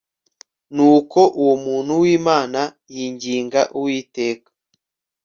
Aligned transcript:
Nuko 0.75 1.19
uwo 1.41 1.55
muntu 1.65 1.91
wImana 2.01 2.61
yinginga 2.93 3.61
Uwiteka 3.77 4.49